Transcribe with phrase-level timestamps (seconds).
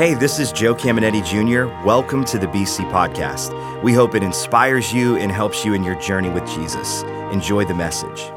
[0.00, 1.66] Hey, this is Joe Caminetti Jr.
[1.86, 3.82] Welcome to the BC Podcast.
[3.82, 7.02] We hope it inspires you and helps you in your journey with Jesus.
[7.32, 8.32] Enjoy the message.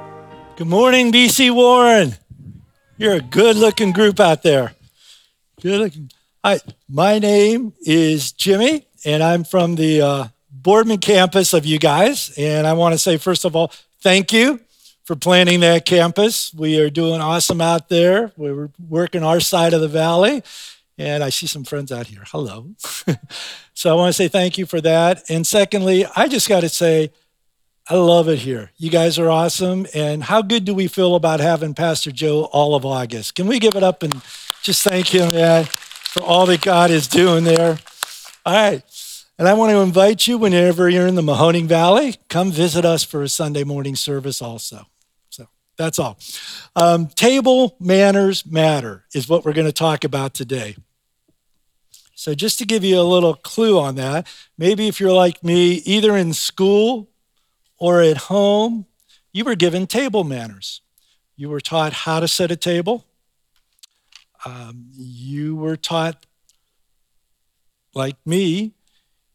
[0.58, 2.16] Good morning, BC Warren.
[2.98, 4.74] You're a good looking group out there.
[5.62, 6.12] Good looking.
[6.44, 12.34] Hi, my name is Jimmy, and I'm from the uh, Boardman campus of you guys.
[12.38, 13.72] And I want to say, first of all,
[14.02, 14.60] thank you
[15.06, 16.54] for planning that campus.
[16.54, 18.34] We are doing awesome out there.
[18.36, 20.44] We're working our side of the valley
[20.98, 22.24] and I see some friends out here.
[22.28, 22.72] Hello.
[23.74, 25.30] so I want to say thank you for that.
[25.30, 27.12] And secondly, I just got to say,
[27.90, 28.72] I love it here.
[28.78, 29.86] You guys are awesome.
[29.94, 33.36] And how good do we feel about having Pastor Joe all of August?
[33.36, 34.22] Can we give it up and
[34.62, 37.78] just thank him man, for all that God is doing there?
[38.46, 38.84] All right.
[39.38, 43.04] And I want to invite you whenever you're in the Mahoning Valley, come visit us
[43.04, 44.86] for a Sunday morning service also.
[45.30, 46.18] So that's all.
[46.76, 50.78] Um, table manners matter is what we're going to talk about today.
[52.24, 55.82] So, just to give you a little clue on that, maybe if you're like me,
[55.84, 57.10] either in school
[57.78, 58.86] or at home,
[59.34, 60.80] you were given table manners.
[61.36, 63.04] You were taught how to set a table.
[64.46, 66.26] Um, you were taught,
[67.94, 68.72] like me,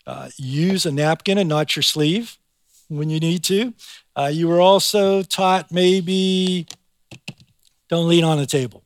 [0.07, 2.39] uh, use a napkin and not your sleeve
[2.89, 3.75] when you need to.
[4.17, 6.67] Uh, you were also taught maybe
[7.91, 8.83] don't lean on the table.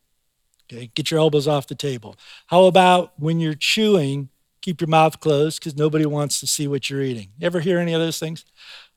[0.72, 2.16] Okay, get your elbows off the table.
[2.46, 4.30] How about when you're chewing,
[4.62, 7.28] keep your mouth closed because nobody wants to see what you're eating.
[7.42, 8.44] Ever hear any of those things?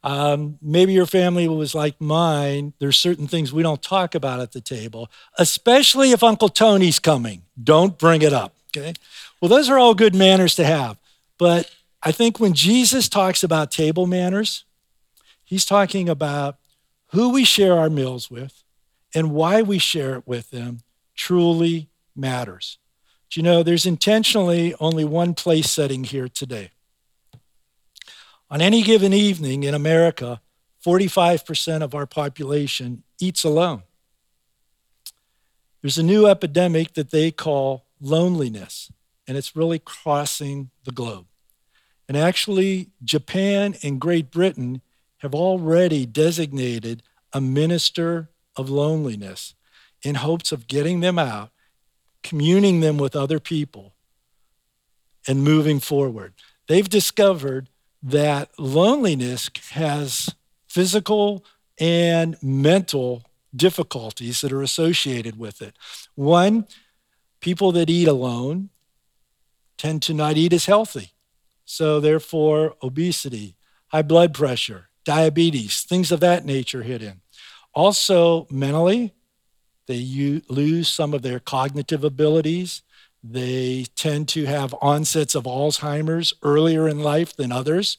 [0.04, 2.74] Um, maybe your family was like mine.
[2.80, 7.42] There's certain things we don't talk about at the table, especially if Uncle Tony's coming.
[7.62, 8.54] Don't bring it up.
[8.76, 8.94] Okay.
[9.42, 10.98] Well, those are all good manners to have.
[11.38, 11.72] But
[12.04, 14.64] I think when Jesus talks about table manners,
[15.44, 16.58] He's talking about
[17.12, 18.64] who we share our meals with
[19.14, 20.82] and why we share it with them
[21.16, 22.78] truly matters.
[23.30, 26.72] Do you know there's intentionally only one place setting here today?
[28.50, 30.42] On any given evening in America,
[30.86, 33.84] 45% of our population eats alone.
[35.82, 38.92] There's a new epidemic that they call loneliness,
[39.28, 41.26] and it's really crossing the globe.
[42.08, 44.82] And actually, Japan and Great Britain
[45.18, 47.02] have already designated
[47.34, 49.56] a minister of loneliness
[50.06, 51.50] in hopes of getting them out,
[52.22, 53.96] communing them with other people,
[55.28, 56.36] and moving forward.
[56.68, 57.70] They've discovered
[58.04, 60.30] that loneliness has
[60.68, 61.44] physical
[61.80, 63.24] and mental
[63.56, 65.76] difficulties that are associated with it.
[66.14, 66.68] One,
[67.42, 68.70] people that eat alone
[69.78, 71.14] tend to not eat as healthy.
[71.66, 73.56] So, therefore, obesity,
[73.88, 77.22] high blood pressure, diabetes, things of that nature hit in.
[77.74, 79.16] Also, mentally,
[79.88, 82.82] they lose some of their cognitive abilities.
[83.24, 87.98] They tend to have onsets of Alzheimer's earlier in life than others.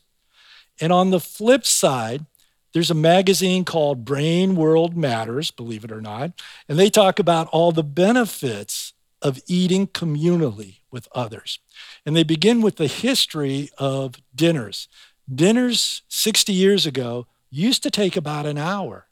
[0.80, 2.26] And on the flip side,
[2.72, 6.32] there's a magazine called Brain World Matters, believe it or not,
[6.68, 8.92] and they talk about all the benefits
[9.22, 11.58] of eating communally with others.
[12.04, 14.88] And they begin with the history of dinners.
[15.32, 19.06] Dinners 60 years ago used to take about an hour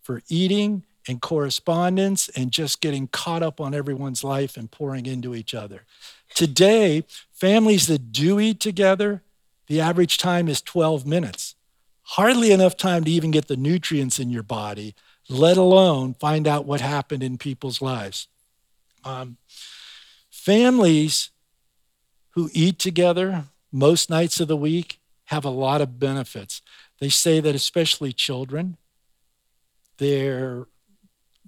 [0.00, 5.34] for eating and correspondence and just getting caught up on everyone's life and pouring into
[5.34, 5.84] each other.
[6.34, 9.22] Today, families that do eat together,
[9.66, 11.54] the average time is 12 minutes.
[12.02, 14.94] Hardly enough time to even get the nutrients in your body,
[15.28, 18.28] let alone find out what happened in people's lives.
[19.04, 19.36] Um,
[20.30, 21.30] families
[22.30, 26.62] who eat together most nights of the week have a lot of benefits.
[27.00, 28.76] They say that especially children,
[29.98, 30.66] they're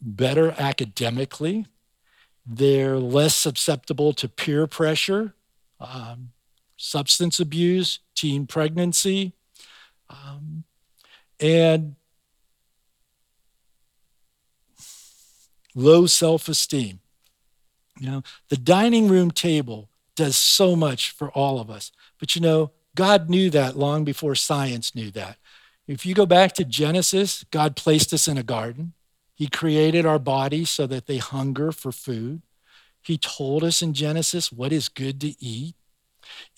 [0.00, 1.66] better academically,
[2.47, 5.34] they're less susceptible to peer pressure,
[5.78, 6.31] um,
[6.77, 9.34] substance abuse, teen pregnancy,
[10.09, 10.65] um,
[11.39, 11.94] and
[15.75, 17.00] low self esteem.
[17.99, 21.92] You know, the dining room table does so much for all of us.
[22.19, 25.36] But you know, God knew that long before science knew that.
[25.86, 28.95] If you go back to Genesis, God placed us in a garden.
[29.41, 32.42] He created our bodies so that they hunger for food.
[33.01, 35.75] He told us in Genesis what is good to eat.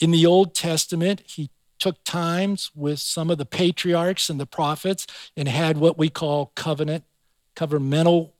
[0.00, 5.06] In the Old Testament, he took times with some of the patriarchs and the prophets
[5.37, 7.05] and had what we call covenant,
[7.55, 8.32] covenantal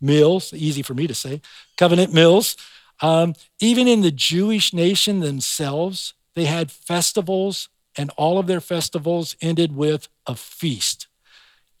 [0.00, 1.40] meals, easy for me to say,
[1.76, 2.56] covenant meals.
[3.00, 9.36] Um, even in the Jewish nation themselves, they had festivals, and all of their festivals
[9.40, 11.06] ended with a feast.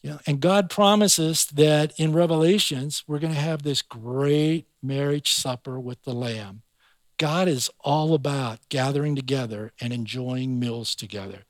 [0.06, 5.32] You know, and God promises that in Revelations, we're going to have this great marriage
[5.32, 6.62] supper with the Lamb.
[7.18, 11.40] God is all about gathering together and enjoying meals together.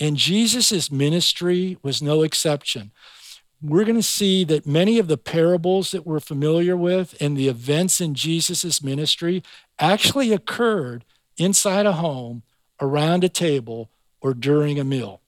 [0.00, 2.90] And Jesus' ministry was no exception.
[3.60, 7.48] We're going to see that many of the parables that we're familiar with and the
[7.48, 9.42] events in Jesus' ministry
[9.78, 11.04] actually occurred
[11.36, 12.44] inside a home,
[12.80, 13.90] around a table,
[14.22, 15.20] or during a meal.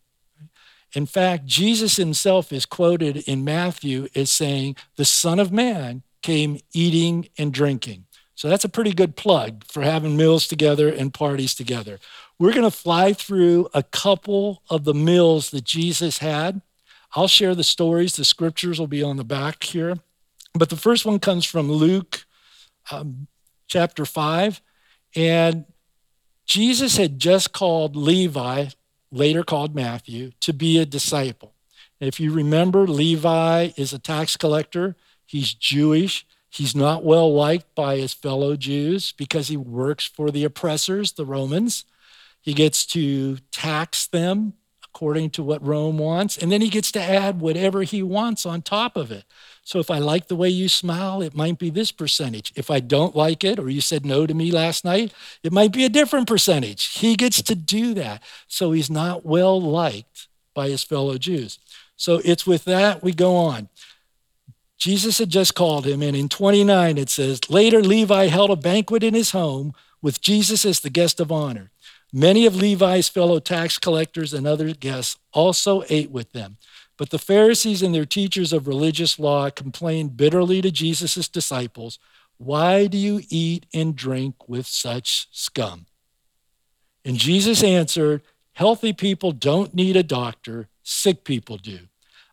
[0.94, 6.58] In fact, Jesus himself is quoted in Matthew as saying, The Son of Man came
[6.72, 8.06] eating and drinking.
[8.34, 11.98] So that's a pretty good plug for having meals together and parties together.
[12.38, 16.62] We're going to fly through a couple of the meals that Jesus had.
[17.16, 19.98] I'll share the stories, the scriptures will be on the back here.
[20.54, 22.26] But the first one comes from Luke
[22.90, 23.26] um,
[23.66, 24.60] chapter 5.
[25.16, 25.64] And
[26.46, 28.66] Jesus had just called Levi,
[29.10, 31.54] later called Matthew, to be a disciple.
[32.00, 34.96] If you remember, Levi is a tax collector,
[35.26, 36.26] he's Jewish.
[36.50, 41.26] He's not well liked by his fellow Jews because he works for the oppressors, the
[41.26, 41.84] Romans.
[42.40, 44.54] He gets to tax them
[44.94, 48.62] according to what Rome wants, and then he gets to add whatever he wants on
[48.62, 49.24] top of it.
[49.62, 52.52] So if I like the way you smile, it might be this percentage.
[52.56, 55.12] If I don't like it, or you said no to me last night,
[55.42, 56.86] it might be a different percentage.
[56.98, 58.22] He gets to do that.
[58.48, 61.58] So he's not well liked by his fellow Jews.
[61.96, 63.68] So it's with that we go on.
[64.78, 69.02] Jesus had just called him, and in 29 it says, Later Levi held a banquet
[69.02, 71.70] in his home with Jesus as the guest of honor.
[72.12, 76.56] Many of Levi's fellow tax collectors and other guests also ate with them.
[76.96, 81.98] But the Pharisees and their teachers of religious law complained bitterly to Jesus' disciples
[82.38, 85.86] Why do you eat and drink with such scum?
[87.04, 88.22] And Jesus answered,
[88.52, 91.80] Healthy people don't need a doctor, sick people do.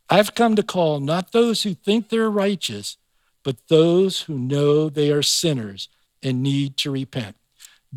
[0.09, 2.97] I've come to call not those who think they're righteous,
[3.43, 5.89] but those who know they are sinners
[6.23, 7.35] and need to repent.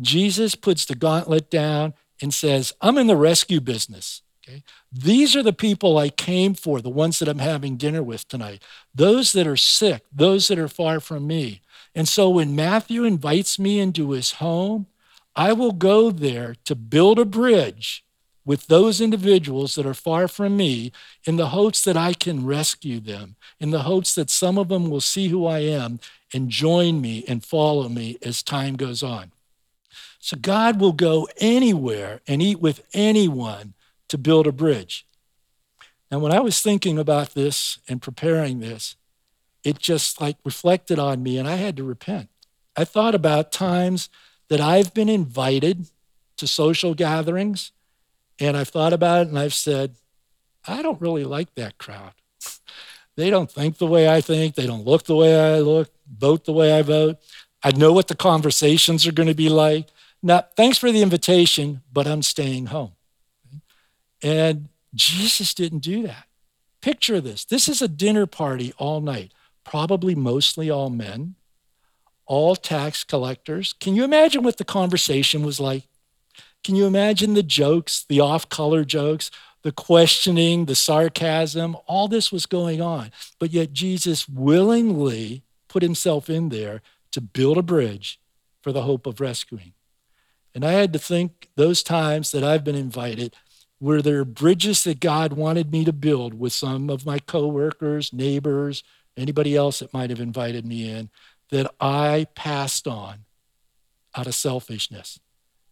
[0.01, 4.21] Jesus puts the gauntlet down and says, I'm in the rescue business.
[4.47, 4.63] Okay?
[4.91, 8.63] These are the people I came for, the ones that I'm having dinner with tonight.
[8.93, 11.61] Those that are sick, those that are far from me.
[11.95, 14.87] And so when Matthew invites me into his home,
[15.35, 18.03] I will go there to build a bridge
[18.45, 20.91] with those individuals that are far from me
[21.25, 24.89] in the hopes that I can rescue them, in the hopes that some of them
[24.89, 25.99] will see who I am
[26.33, 29.31] and join me and follow me as time goes on.
[30.19, 33.73] So God will go anywhere and eat with anyone
[34.09, 35.05] to build a bridge.
[36.11, 38.95] Now, when I was thinking about this and preparing this,
[39.63, 42.29] it just like reflected on me and I had to repent.
[42.75, 44.09] I thought about times
[44.49, 45.87] that I've been invited
[46.37, 47.71] to social gatherings
[48.39, 49.95] and I've thought about it and I've said,
[50.67, 52.13] I don't really like that crowd.
[53.15, 56.45] they don't think the way I think, they don't look the way I look, vote
[56.45, 57.17] the way I vote.
[57.61, 59.89] I know what the conversations are going to be like.
[60.21, 62.91] Now, thanks for the invitation, but I'm staying home.
[64.21, 66.25] And Jesus didn't do that.
[66.81, 69.33] Picture this this is a dinner party all night,
[69.63, 71.35] probably mostly all men,
[72.25, 73.73] all tax collectors.
[73.73, 75.83] Can you imagine what the conversation was like?
[76.63, 79.31] Can you imagine the jokes, the off color jokes,
[79.61, 81.75] the questioning, the sarcasm?
[81.85, 83.11] All this was going on.
[83.39, 86.81] But yet Jesus willingly put himself in there
[87.11, 88.19] to build a bridge
[88.61, 89.73] for the hope of rescuing.
[90.59, 93.33] And I had to think those times that I've been invited,
[93.79, 98.83] were there bridges that God wanted me to build with some of my coworkers, neighbors,
[99.15, 101.11] anybody else that might have invited me in
[101.51, 103.19] that I passed on
[104.13, 105.21] out of selfishness?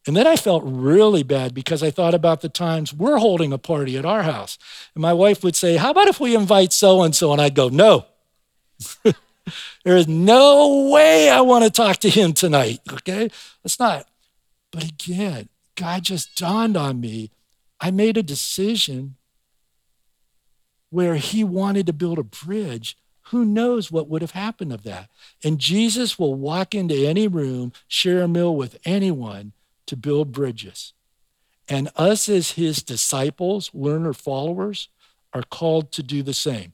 [0.07, 3.57] And then I felt really bad because I thought about the times we're holding a
[3.57, 4.57] party at our house.
[4.95, 7.33] And my wife would say, How about if we invite so and so?
[7.33, 8.05] And I'd go, No.
[9.03, 12.79] there is no way I want to talk to him tonight.
[12.89, 13.29] Okay?
[13.63, 14.07] That's not.
[14.71, 17.31] But again, God just dawned on me.
[17.79, 19.15] I made a decision
[20.89, 22.97] where he wanted to build a bridge.
[23.29, 25.09] Who knows what would have happened of that?
[25.43, 29.51] And Jesus will walk into any room, share a meal with anyone
[29.85, 30.93] to build bridges.
[31.67, 34.89] And us as his disciples, learner followers,
[35.33, 36.73] are called to do the same.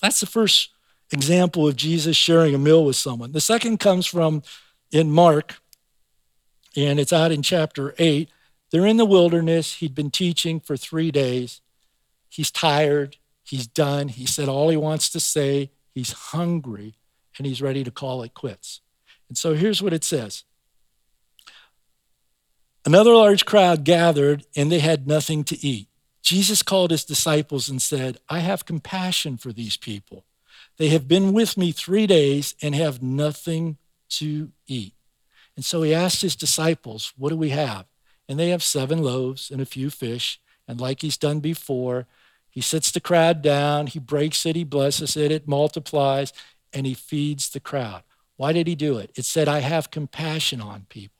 [0.00, 0.70] That's the first
[1.10, 3.32] example of Jesus sharing a meal with someone.
[3.32, 4.42] The second comes from
[4.90, 5.61] in Mark
[6.76, 8.28] and it's out in chapter 8.
[8.70, 9.74] They're in the wilderness.
[9.74, 11.60] He'd been teaching for three days.
[12.28, 13.16] He's tired.
[13.44, 14.08] He's done.
[14.08, 15.70] He said all he wants to say.
[15.94, 16.94] He's hungry
[17.36, 18.80] and he's ready to call it quits.
[19.28, 20.44] And so here's what it says
[22.84, 25.88] Another large crowd gathered and they had nothing to eat.
[26.22, 30.24] Jesus called his disciples and said, I have compassion for these people.
[30.78, 33.76] They have been with me three days and have nothing
[34.10, 34.94] to eat.
[35.56, 37.86] And so he asked his disciples, What do we have?
[38.28, 40.40] And they have seven loaves and a few fish.
[40.66, 42.06] And like he's done before,
[42.48, 46.32] he sits the crowd down, he breaks it, he blesses it, it multiplies,
[46.72, 48.02] and he feeds the crowd.
[48.36, 49.10] Why did he do it?
[49.16, 51.16] It said, I have compassion on people.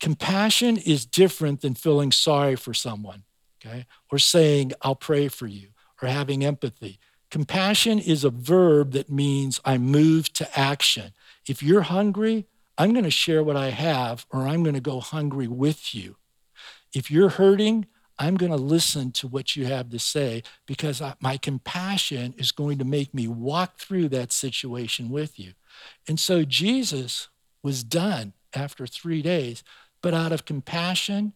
[0.00, 3.24] Compassion is different than feeling sorry for someone,
[3.58, 3.84] okay?
[4.10, 5.68] Or saying, I'll pray for you,
[6.00, 6.98] or having empathy.
[7.30, 11.12] Compassion is a verb that means I move to action.
[11.46, 12.46] If you're hungry,
[12.80, 16.16] I'm going to share what I have, or I'm going to go hungry with you.
[16.94, 17.84] If you're hurting,
[18.18, 22.52] I'm going to listen to what you have to say because I, my compassion is
[22.52, 25.52] going to make me walk through that situation with you.
[26.08, 27.28] And so Jesus
[27.62, 29.62] was done after three days,
[30.00, 31.34] but out of compassion,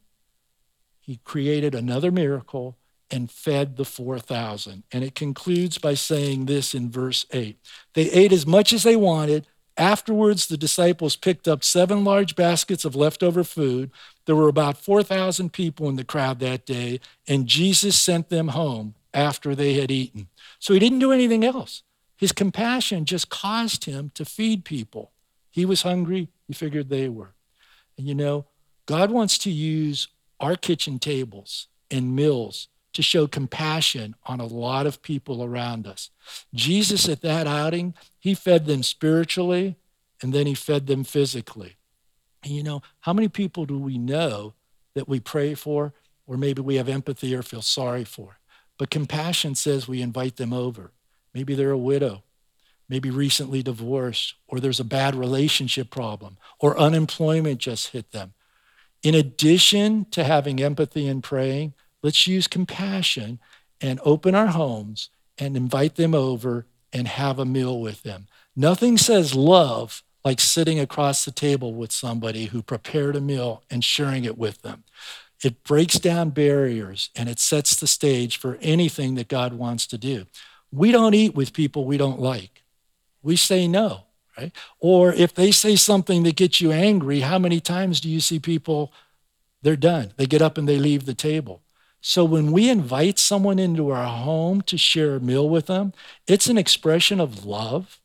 [0.99, 2.79] he created another miracle
[3.11, 4.85] and fed the 4,000.
[4.91, 7.59] And it concludes by saying this in verse 8
[7.93, 12.85] They ate as much as they wanted Afterwards, the disciples picked up seven large baskets
[12.85, 13.91] of leftover food.
[14.27, 18.95] There were about 4,000 people in the crowd that day, and Jesus sent them home
[19.13, 20.29] after they had eaten.
[20.61, 21.83] So he didn't do anything else.
[22.17, 25.11] His compassion just caused him to feed people.
[25.51, 27.35] He was hungry, he figured they were.
[27.99, 28.47] And you know,
[28.87, 34.87] God wants to use our kitchen tables and meals to show compassion on a lot
[34.87, 36.11] of people around us.
[36.55, 39.77] Jesus, at that outing, he fed them spiritually
[40.23, 41.77] and then he fed them physically.
[42.43, 44.55] And you know, how many people do we know
[44.95, 45.93] that we pray for,
[46.27, 48.39] or maybe we have empathy or feel sorry for?
[48.79, 50.93] But compassion says we invite them over.
[51.33, 52.23] Maybe they're a widow,
[52.89, 58.35] maybe recently divorced, or there's a bad relationship problem, or unemployment just hit them.
[59.03, 61.75] In addition to having empathy and praying,
[62.05, 63.41] Let's use compassion
[63.81, 65.09] and open our homes
[65.39, 68.27] and invite them over and have a meal with them.
[68.55, 73.83] Nothing says love like sitting across the table with somebody who prepared a meal and
[73.83, 74.85] sharing it with them.
[75.43, 79.97] It breaks down barriers and it sets the stage for anything that God wants to
[79.97, 80.27] do.
[80.71, 82.65] We don't eat with people we don't like.
[83.23, 84.05] We say no,
[84.37, 84.53] right?
[84.79, 88.39] Or if they say something that gets you angry, how many times do you see
[88.39, 88.93] people,
[89.63, 90.13] they're done?
[90.19, 91.63] They get up and they leave the table.
[92.07, 95.95] So when we invite someone into our home to share a meal with them,
[96.27, 97.99] it's an expression of love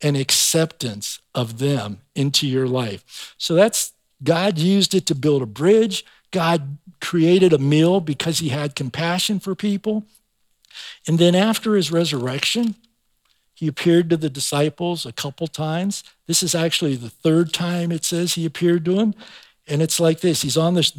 [0.00, 3.34] and acceptance of them into your life.
[3.36, 6.06] So that's God used it to build a bridge.
[6.30, 10.04] God created a meal because he had compassion for people.
[11.06, 12.76] And then after his resurrection,
[13.52, 16.02] he appeared to the disciples a couple times.
[16.26, 19.14] This is actually the third time it says he appeared to them.
[19.68, 20.92] And it's like this he's on this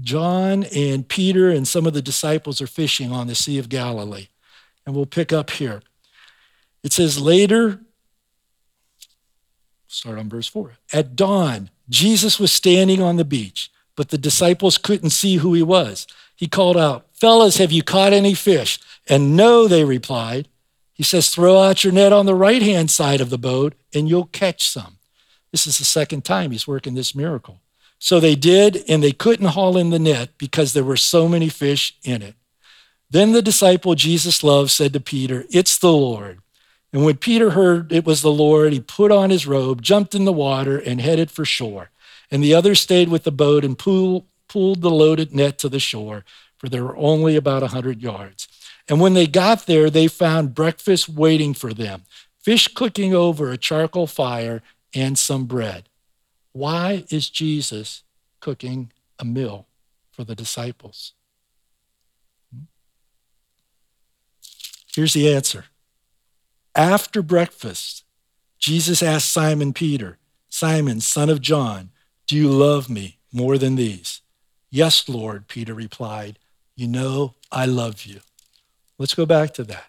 [0.00, 4.28] John and Peter and some of the disciples are fishing on the Sea of Galilee.
[4.84, 5.82] And we'll pick up here.
[6.82, 7.80] It says, Later,
[9.86, 10.72] start on verse 4.
[10.92, 15.62] At dawn, Jesus was standing on the beach, but the disciples couldn't see who he
[15.62, 16.06] was.
[16.34, 18.78] He called out, Fellas, have you caught any fish?
[19.08, 20.48] And no, they replied.
[20.92, 24.08] He says, Throw out your net on the right hand side of the boat and
[24.08, 24.98] you'll catch some.
[25.52, 27.60] This is the second time he's working this miracle.
[27.98, 31.48] So they did, and they couldn't haul in the net because there were so many
[31.48, 32.34] fish in it.
[33.10, 36.40] Then the disciple Jesus loved said to Peter, It's the Lord.
[36.92, 40.24] And when Peter heard it was the Lord, he put on his robe, jumped in
[40.24, 41.90] the water, and headed for shore.
[42.30, 45.80] And the others stayed with the boat and pulled, pulled the loaded net to the
[45.80, 46.24] shore,
[46.58, 48.48] for there were only about a hundred yards.
[48.88, 52.02] And when they got there, they found breakfast waiting for them
[52.46, 54.62] fish cooking over a charcoal fire
[54.94, 55.85] and some bread.
[56.56, 58.02] Why is Jesus
[58.40, 59.66] cooking a meal
[60.10, 61.12] for the disciples?
[64.94, 65.66] Here's the answer.
[66.74, 68.04] After breakfast,
[68.58, 70.16] Jesus asked Simon Peter,
[70.48, 71.90] Simon, son of John,
[72.26, 74.22] do you love me more than these?
[74.70, 76.38] Yes, Lord, Peter replied.
[76.74, 78.20] You know I love you.
[78.96, 79.88] Let's go back to that.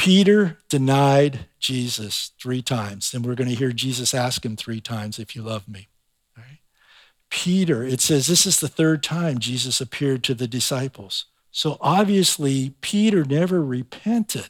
[0.00, 5.18] Peter denied Jesus three times, and we're going to hear Jesus ask him three times,
[5.18, 5.88] If you love me.
[7.28, 11.26] Peter, it says this is the third time Jesus appeared to the disciples.
[11.50, 14.48] So obviously, Peter never repented.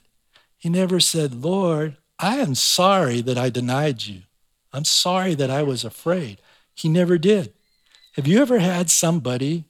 [0.56, 4.22] He never said, Lord, I am sorry that I denied you.
[4.72, 6.40] I'm sorry that I was afraid.
[6.76, 7.52] He never did.
[8.12, 9.64] Have you ever had somebody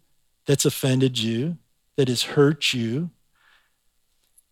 [0.45, 1.57] that's offended you,
[1.97, 3.09] that has hurt you,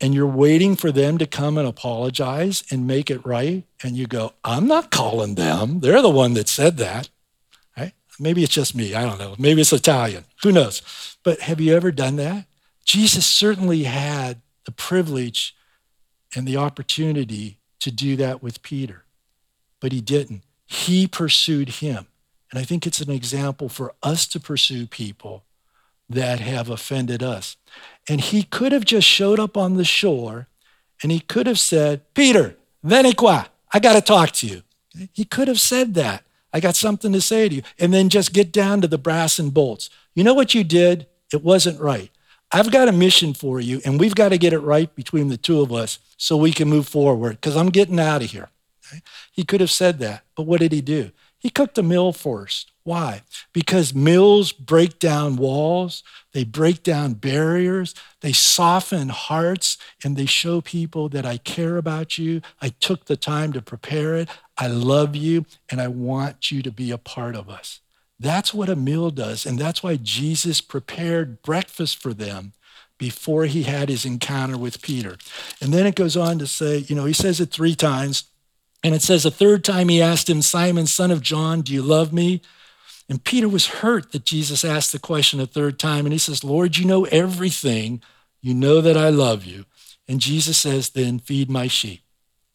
[0.01, 4.07] and you're waiting for them to come and apologize and make it right, and you
[4.07, 5.81] go, I'm not calling them.
[5.81, 7.09] They're the one that said that.
[7.77, 7.93] Right?
[8.19, 8.95] Maybe it's just me.
[8.95, 9.35] I don't know.
[9.39, 10.25] Maybe it's Italian.
[10.43, 10.83] Who knows?
[11.25, 12.47] But have you ever done that?
[12.85, 15.57] Jesus certainly had the privilege
[16.35, 19.05] and the opportunity to do that with Peter,
[19.81, 20.43] but he didn't.
[20.69, 22.07] he pursued him.
[22.51, 25.45] And I think it's an example for us to pursue people
[26.09, 27.57] that have offended us.
[28.09, 30.49] And he could have just showed up on the shore
[31.03, 34.63] and he could have said, Peter, veni qua, I got to talk to you.
[35.13, 36.25] He could have said that.
[36.53, 37.63] I got something to say to you.
[37.79, 39.91] And then just get down to the brass and bolts.
[40.15, 41.07] You know what you did?
[41.33, 42.11] It wasn't right.
[42.51, 45.37] I've got a mission for you, and we've got to get it right between the
[45.37, 48.49] two of us so we can move forward because I'm getting out of here.
[49.31, 51.11] He could have said that, but what did he do?
[51.39, 52.73] He cooked a meal first.
[52.89, 53.21] Why?
[53.53, 56.03] Because meals break down walls,
[56.33, 62.17] they break down barriers, they soften hearts, and they show people that I care about
[62.17, 62.41] you.
[62.63, 64.31] I took the time to prepare it.
[64.57, 67.81] I love you, and I want you to be a part of us.
[68.19, 69.45] That's what a meal does.
[69.45, 72.55] And that's why Jesus prepared breakfast for them
[72.97, 75.19] before he had his encounter with Peter.
[75.61, 78.25] And then it goes on to say, you know, he says it three times.
[78.83, 81.83] And it says, a third time he asked him, Simon, son of John, do you
[81.83, 82.41] love me?
[83.09, 86.05] And Peter was hurt that Jesus asked the question a third time.
[86.05, 88.03] And he says, Lord, you know everything.
[88.41, 89.65] You know that I love you.
[90.07, 92.03] And Jesus says, then feed my sheep.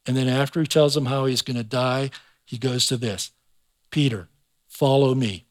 [0.05, 2.09] And then after he tells him how he's going to die,
[2.45, 3.31] he goes to this
[3.89, 4.27] Peter,
[4.67, 5.45] follow me.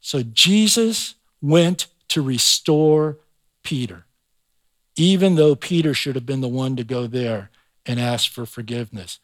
[0.00, 3.18] So Jesus went to restore
[3.62, 4.04] Peter,
[4.96, 7.50] even though Peter should have been the one to go there
[7.86, 9.18] and ask for forgiveness.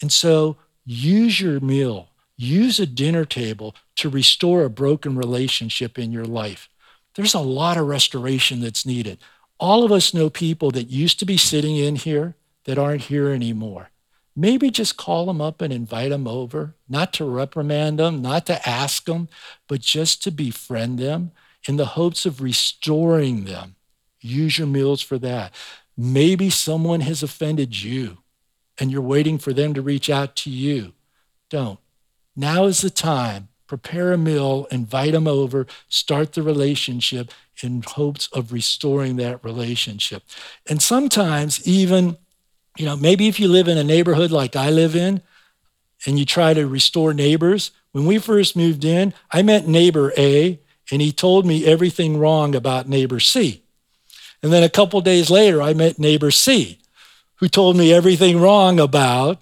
[0.00, 6.12] And so use your meal Use a dinner table to restore a broken relationship in
[6.12, 6.68] your life.
[7.14, 9.18] There's a lot of restoration that's needed.
[9.60, 13.30] All of us know people that used to be sitting in here that aren't here
[13.30, 13.90] anymore.
[14.36, 18.68] Maybe just call them up and invite them over, not to reprimand them, not to
[18.68, 19.28] ask them,
[19.68, 21.30] but just to befriend them
[21.68, 23.76] in the hopes of restoring them.
[24.20, 25.52] Use your meals for that.
[25.96, 28.18] Maybe someone has offended you
[28.78, 30.94] and you're waiting for them to reach out to you.
[31.48, 31.78] Don't.
[32.36, 33.48] Now is the time.
[33.66, 37.30] Prepare a meal, invite them over, start the relationship
[37.62, 40.22] in hopes of restoring that relationship.
[40.68, 42.16] And sometimes, even,
[42.76, 45.22] you know, maybe if you live in a neighborhood like I live in
[46.06, 50.60] and you try to restore neighbors, when we first moved in, I met neighbor A
[50.90, 53.62] and he told me everything wrong about neighbor C.
[54.42, 56.78] And then a couple days later, I met neighbor C,
[57.36, 59.40] who told me everything wrong about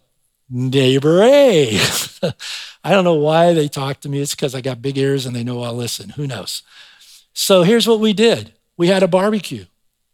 [0.53, 1.79] neighbor A.
[2.85, 4.21] I don't know why they talk to me.
[4.21, 6.11] It's because I got big ears and they know I'll listen.
[6.11, 6.63] Who knows?
[7.33, 9.65] So here's what we did we had a barbecue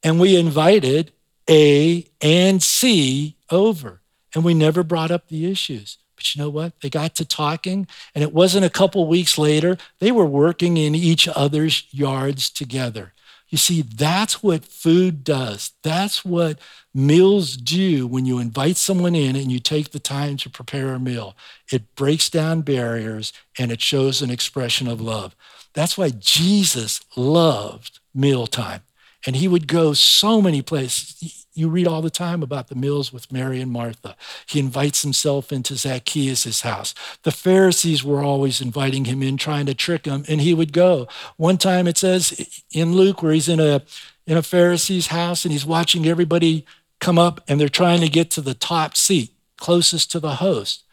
[0.03, 1.12] and we invited
[1.48, 4.01] A and C over,
[4.35, 5.98] and we never brought up the issues.
[6.14, 6.81] But you know what?
[6.81, 9.77] They got to talking, and it wasn't a couple weeks later.
[10.01, 13.12] They were working in each other's yards together.
[13.49, 15.73] You see, that's what food does.
[15.83, 16.59] That's what
[16.93, 20.99] meals do when you invite someone in and you take the time to prepare a
[20.99, 21.35] meal.
[21.73, 25.35] It breaks down barriers and it shows an expression of love.
[25.73, 28.83] That's why Jesus loved mealtime.
[29.26, 31.46] And he would go so many places.
[31.54, 34.14] You read all the time about the meals with Mary and Martha.
[34.46, 36.94] He invites himself into Zacchaeus' house.
[37.24, 41.09] The Pharisees were always inviting him in, trying to trick him, and he would go.
[41.37, 43.83] One time it says in Luke where he's in a
[44.26, 46.66] in a Pharisee's house and he's watching everybody
[47.00, 50.85] come up and they're trying to get to the top seat, closest to the host.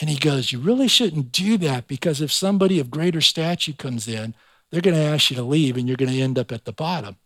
[0.00, 4.06] And he goes, You really shouldn't do that because if somebody of greater stature comes
[4.06, 4.34] in,
[4.70, 6.72] they're going to ask you to leave and you're going to end up at the
[6.72, 7.16] bottom.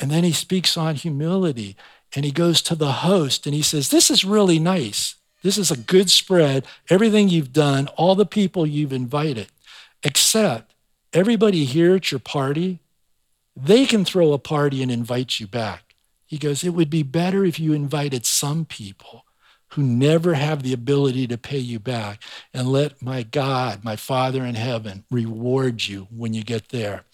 [0.00, 1.76] And then he speaks on humility
[2.16, 5.16] and he goes to the host and he says, This is really nice.
[5.42, 6.66] This is a good spread.
[6.88, 9.48] Everything you've done, all the people you've invited,
[10.02, 10.74] except
[11.12, 12.80] everybody here at your party,
[13.54, 15.94] they can throw a party and invite you back.
[16.26, 19.24] He goes, It would be better if you invited some people
[19.74, 24.44] who never have the ability to pay you back and let my God, my Father
[24.44, 27.04] in heaven, reward you when you get there.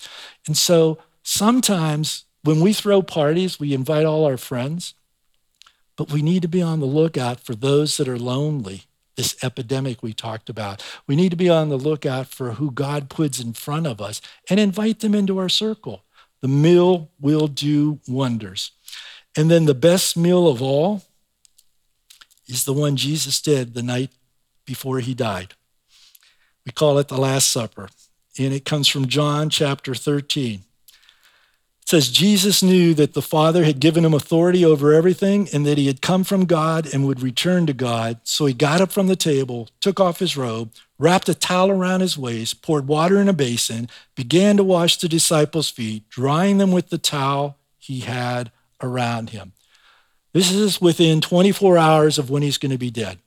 [0.46, 4.94] And so sometimes when we throw parties, we invite all our friends,
[5.96, 8.85] but we need to be on the lookout for those that are lonely,
[9.16, 10.82] this epidemic we talked about.
[11.09, 14.20] We need to be on the lookout for who God puts in front of us
[14.48, 16.04] and invite them into our circle.
[16.40, 18.70] The meal will do wonders.
[19.37, 21.02] And then the best meal of all
[22.46, 24.11] is the one Jesus did the night
[24.64, 25.54] before he died.
[26.64, 27.88] We call it the Last Supper,
[28.38, 30.62] and it comes from John chapter 13.
[31.87, 35.79] It says Jesus knew that the Father had given him authority over everything and that
[35.79, 38.18] he had come from God and would return to God.
[38.25, 42.01] So he got up from the table, took off his robe, wrapped a towel around
[42.01, 46.72] his waist, poured water in a basin, began to wash the disciples' feet, drying them
[46.72, 48.51] with the towel he had
[48.83, 49.53] around him.
[50.33, 53.20] This is within 24 hours of when he's going to be dead.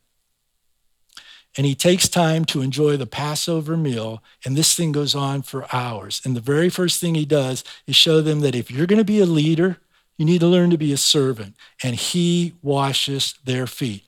[1.59, 5.67] And he takes time to enjoy the Passover meal, and this thing goes on for
[5.75, 6.21] hours.
[6.23, 9.03] And the very first thing he does is show them that if you're going to
[9.03, 9.77] be a leader,
[10.15, 14.05] you need to learn to be a servant, and he washes their feet.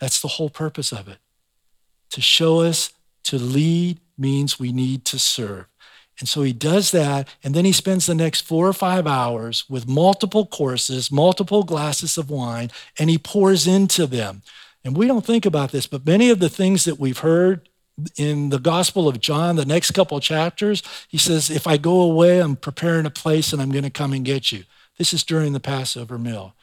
[0.00, 1.18] That's the whole purpose of it.
[2.10, 2.90] To show us
[3.22, 5.66] to lead means we need to serve.
[6.18, 9.64] And so he does that, and then he spends the next four or five hours
[9.70, 14.42] with multiple courses, multiple glasses of wine, and he pours into them.
[14.84, 17.68] And we don't think about this, but many of the things that we've heard
[18.16, 22.40] in the Gospel of John, the next couple chapters, he says, If I go away,
[22.40, 24.64] I'm preparing a place and I'm going to come and get you.
[24.96, 26.54] This is during the Passover meal.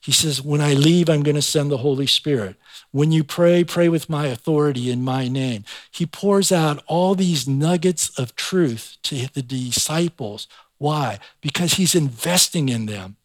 [0.00, 2.56] He says, When I leave, I'm going to send the Holy Spirit.
[2.90, 5.64] When you pray, pray with my authority in my name.
[5.90, 10.46] He pours out all these nuggets of truth to the disciples.
[10.78, 11.18] Why?
[11.40, 13.16] Because he's investing in them.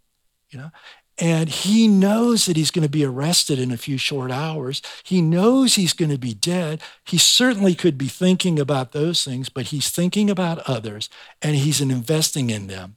[0.50, 0.72] You know,
[1.20, 4.82] and he knows that he's going to be arrested in a few short hours.
[5.04, 6.82] He knows he's going to be dead.
[7.04, 11.10] He certainly could be thinking about those things, but he's thinking about others
[11.42, 12.96] and he's investing in them.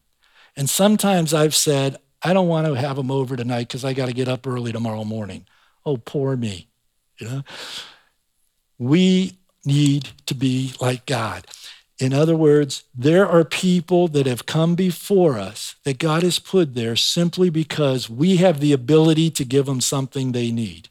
[0.56, 4.06] And sometimes I've said, I don't want to have him over tonight because I got
[4.06, 5.46] to get up early tomorrow morning.
[5.84, 6.68] Oh, poor me.
[7.18, 7.42] You know?
[8.78, 11.46] We need to be like God.
[12.02, 16.74] In other words, there are people that have come before us that God has put
[16.74, 20.88] there simply because we have the ability to give them something they need.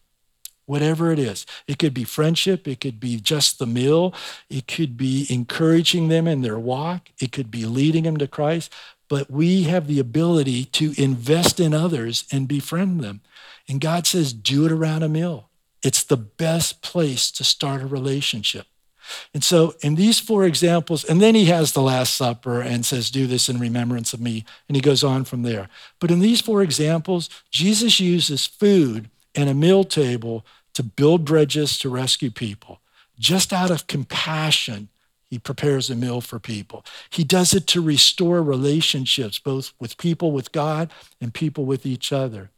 [0.68, 4.14] Whatever it is, it could be friendship, it could be just the meal,
[4.50, 8.72] it could be encouraging them in their walk, it could be leading them to Christ.
[9.10, 13.20] But we have the ability to invest in others and befriend them.
[13.68, 15.50] And God says, do it around a meal.
[15.84, 18.68] It's the best place to start a relationship.
[19.34, 23.10] And so, in these four examples, and then he has the Last Supper and says,
[23.10, 24.46] Do this in remembrance of me.
[24.68, 25.70] And he goes on from there.
[26.00, 31.78] But in these four examples, Jesus uses food and a meal table to build bridges
[31.80, 32.80] to rescue people.
[33.20, 34.90] Just out of compassion,
[35.30, 36.84] he prepares a meal for people.
[37.10, 42.12] He does it to restore relationships, both with people with God and people with each
[42.12, 42.50] other.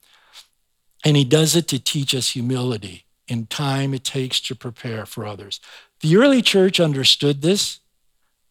[1.05, 5.25] And he does it to teach us humility in time it takes to prepare for
[5.25, 5.59] others.
[6.03, 7.79] The early church understood this.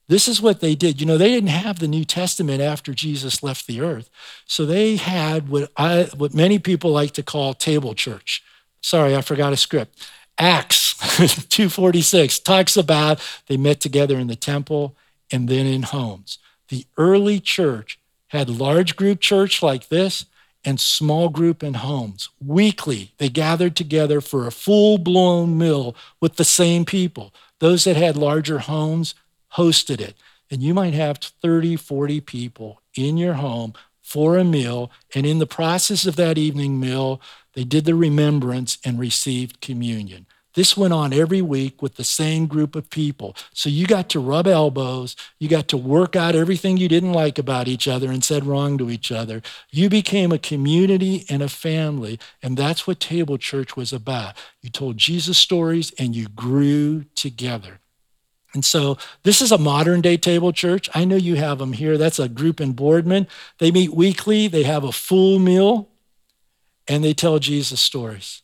[0.09, 1.01] This is what they did.
[1.01, 4.09] You know, they didn't have the New Testament after Jesus left the earth.
[4.47, 8.43] So they had what I what many people like to call table church.
[8.81, 10.03] Sorry, I forgot a script.
[10.39, 10.95] Acts
[11.49, 14.97] 246 talks about they met together in the temple
[15.31, 16.39] and then in homes.
[16.69, 20.25] The early church had large group church like this,
[20.65, 22.29] and small group in homes.
[22.45, 27.33] Weekly, they gathered together for a full blown meal with the same people.
[27.59, 29.15] Those that had larger homes
[29.55, 30.15] hosted it.
[30.51, 34.91] And you might have 30, 40 people in your home for a meal.
[35.15, 37.21] And in the process of that evening meal,
[37.55, 40.27] they did the remembrance and received communion.
[40.55, 43.35] This went on every week with the same group of people.
[43.55, 45.17] So you got to rub elbows.
[45.39, 48.77] You got to work out everything you didn't like about each other and said wrong
[48.79, 49.43] to each other.
[49.71, 52.19] You became a community and a family.
[52.43, 54.35] And that's what Table Church was about.
[54.61, 57.79] You told Jesus stories and you grew together.
[58.55, 60.91] And so this is a modern day table church.
[60.95, 61.97] I know you have them here.
[61.97, 63.27] That's a group in Boardman.
[63.59, 65.89] They meet weekly, they have a full meal,
[66.87, 68.43] and they tell Jesus stories.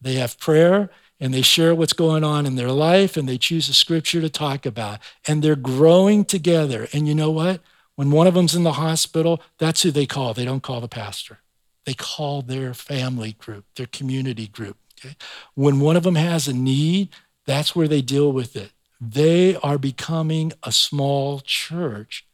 [0.00, 0.90] They have prayer
[1.22, 4.28] and they share what's going on in their life and they choose a scripture to
[4.28, 4.98] talk about.
[5.28, 6.88] And they're growing together.
[6.92, 7.60] And you know what?
[7.94, 10.34] When one of them's in the hospital, that's who they call.
[10.34, 11.38] They don't call the pastor,
[11.86, 14.76] they call their family group, their community group.
[14.98, 15.14] Okay?
[15.54, 17.10] When one of them has a need,
[17.46, 18.72] that's where they deal with it.
[19.00, 22.26] They are becoming a small church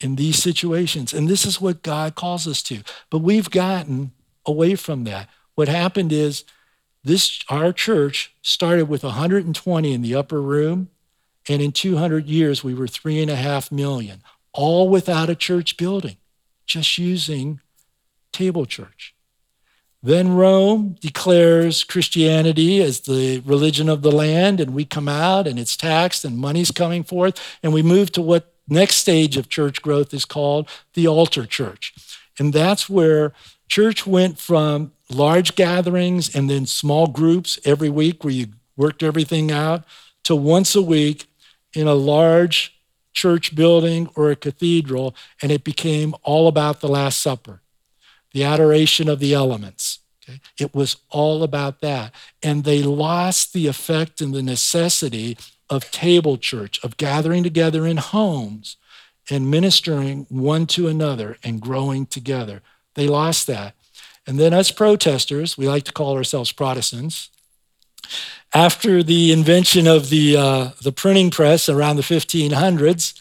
[0.00, 1.14] in these situations.
[1.14, 2.82] And this is what God calls us to.
[3.10, 4.10] But we've gotten
[4.44, 5.28] away from that.
[5.54, 6.42] What happened is
[7.06, 10.88] this, our church started with 120 in the upper room,
[11.48, 15.76] and in 200 years, we were three and a half million, all without a church
[15.76, 16.16] building,
[16.66, 17.60] just using
[18.32, 19.14] table church.
[20.02, 25.60] Then Rome declares Christianity as the religion of the land, and we come out and
[25.60, 29.80] it's taxed and money's coming forth, and we move to what next stage of church
[29.80, 31.94] growth is called the altar church.
[32.36, 33.32] And that's where
[33.68, 39.50] church went from large gatherings and then small groups every week where you worked everything
[39.50, 39.84] out
[40.24, 41.26] to once a week
[41.72, 42.80] in a large
[43.12, 47.62] church building or a cathedral, and it became all about the Last Supper,
[48.32, 50.00] the adoration of the elements.
[50.22, 50.40] Okay?
[50.58, 52.12] It was all about that.
[52.42, 55.38] And they lost the effect and the necessity
[55.70, 58.76] of table church, of gathering together in homes
[59.30, 62.62] and ministering one to another and growing together.
[62.96, 63.74] They lost that.
[64.26, 67.28] And then, us protesters, we like to call ourselves Protestants,
[68.52, 73.20] After the invention of the, uh, the printing press around the 1500s,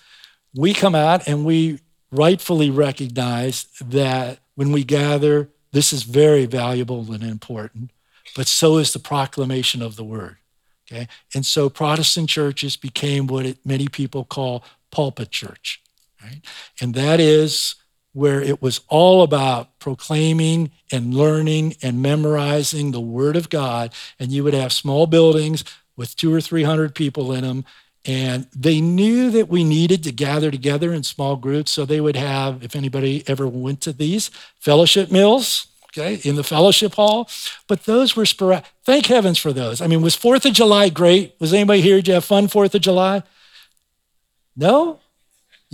[0.55, 1.79] we come out and we
[2.11, 7.91] rightfully recognize that when we gather, this is very valuable and important,
[8.35, 10.37] but so is the proclamation of the word.
[10.89, 11.07] Okay?
[11.33, 15.81] And so Protestant churches became what it, many people call pulpit church.
[16.23, 16.41] Right?
[16.79, 17.75] And that is
[18.15, 23.93] where it was all about proclaiming and learning and memorizing the Word of God.
[24.17, 25.65] And you would have small buildings
[25.97, 27.65] with two or 300 people in them.
[28.05, 31.71] And they knew that we needed to gather together in small groups.
[31.71, 36.43] So they would have, if anybody ever went to these, fellowship meals, okay, in the
[36.43, 37.29] fellowship hall.
[37.67, 38.63] But those were sporadic.
[38.85, 39.81] Thank heavens for those.
[39.81, 41.35] I mean, was 4th of July great?
[41.39, 41.97] Was anybody here?
[41.97, 43.23] Did you have fun 4th of July?
[44.55, 45.01] No?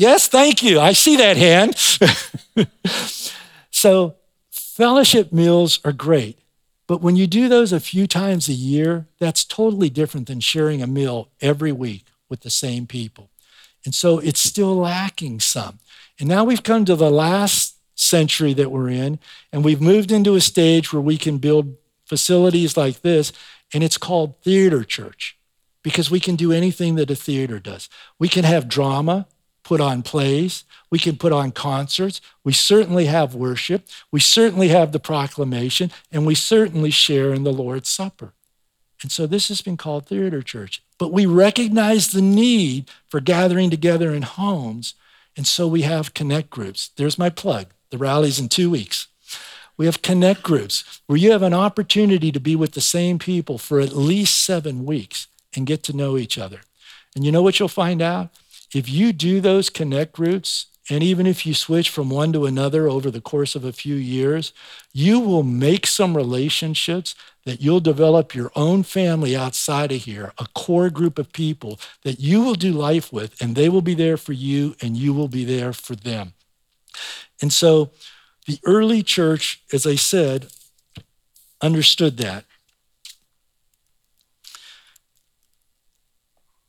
[0.02, 0.80] Yes, thank you.
[0.80, 1.78] I see that hand.
[3.70, 4.16] so,
[4.50, 6.40] fellowship meals are great.
[6.88, 10.82] But when you do those a few times a year, that's totally different than sharing
[10.82, 13.30] a meal every week with the same people.
[13.86, 15.78] And so it's still lacking some.
[16.20, 19.20] And now we've come to the last century that we're in,
[19.54, 23.32] and we've moved into a stage where we can build facilities like this,
[23.72, 25.38] and it's called theater church
[25.84, 27.88] because we can do anything that a theater does.
[28.18, 29.28] We can have drama,
[29.64, 34.92] put on plays, we can put on concerts, we certainly have worship, we certainly have
[34.92, 38.34] the proclamation, and we certainly share in the Lord's Supper.
[39.02, 40.84] And so this has been called theater church.
[40.98, 44.94] But we recognize the need for gathering together in homes,
[45.36, 46.90] and so we have connect groups.
[46.98, 47.68] There's my plug.
[47.90, 49.08] The rally's in two weeks.
[49.78, 53.58] We have connect groups where you have an opportunity to be with the same people
[53.58, 56.62] for at least seven weeks and get to know each other.
[57.16, 58.30] And you know what you'll find out?
[58.74, 62.88] If you do those connect routes, and even if you switch from one to another
[62.88, 64.52] over the course of a few years,
[64.92, 70.48] you will make some relationships that you'll develop your own family outside of here, a
[70.54, 74.18] core group of people that you will do life with, and they will be there
[74.18, 76.34] for you, and you will be there for them.
[77.42, 77.92] And so
[78.48, 80.48] the early church, as I said,
[81.62, 82.46] understood that.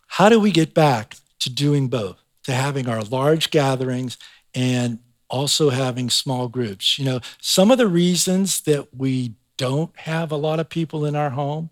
[0.06, 4.18] How do we get back to doing both, to having our large gatherings
[4.54, 6.98] and also having small groups?
[6.98, 11.14] You know, some of the reasons that we don't have a lot of people in
[11.14, 11.70] our home,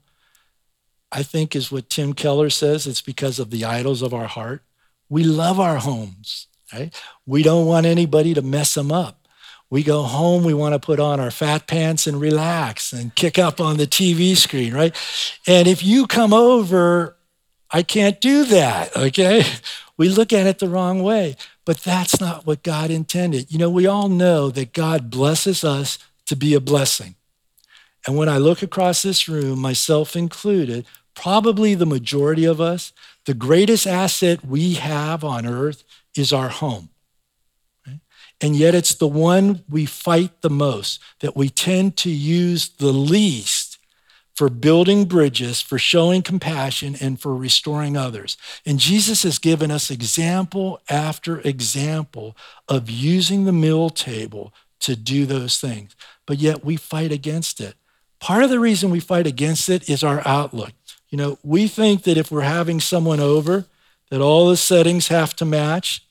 [1.13, 4.63] I think, is what Tim Keller says it's because of the idols of our heart.
[5.09, 6.95] We love our homes, right?
[7.27, 9.21] We don't want anybody to mess them up.
[9.71, 13.39] We go home, we want to put on our fat pants and relax and kick
[13.39, 14.95] up on the TV screen, right?
[15.47, 17.17] And if you come over
[17.73, 19.45] I can't do that, okay?
[19.97, 23.53] We look at it the wrong way, but that's not what God intended.
[23.53, 27.15] You know, we all know that God blesses us to be a blessing.
[28.07, 32.93] And when I look across this room, myself included, probably the majority of us,
[33.27, 35.85] the greatest asset we have on earth
[36.17, 36.89] is our home.
[38.41, 42.93] And yet it's the one we fight the most, that we tend to use the
[42.93, 43.60] least
[44.41, 48.39] for building bridges, for showing compassion, and for restoring others.
[48.65, 52.35] And Jesus has given us example after example
[52.67, 55.95] of using the meal table to do those things.
[56.25, 57.75] But yet we fight against it.
[58.19, 60.73] Part of the reason we fight against it is our outlook.
[61.11, 63.67] You know, we think that if we're having someone over,
[64.09, 66.03] that all the settings have to match,